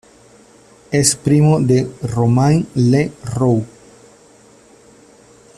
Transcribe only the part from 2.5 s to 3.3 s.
Le